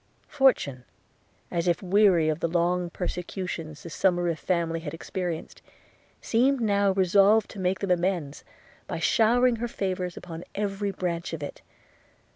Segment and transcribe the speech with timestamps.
[0.29, 0.83] Fortune,
[1.51, 5.61] as if weary of the long persecutions the Somerive family had experienced,
[6.21, 8.43] seemed now resolved to make them amends
[8.87, 11.61] by showering her favours upon every branch of it.